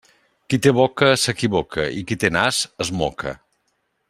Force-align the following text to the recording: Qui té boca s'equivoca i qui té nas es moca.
Qui 0.53 0.57
té 0.65 0.71
boca 0.77 1.09
s'equivoca 1.25 1.87
i 1.99 2.03
qui 2.13 2.19
té 2.25 2.35
nas 2.39 2.63
es 2.87 2.93
moca. 3.03 3.39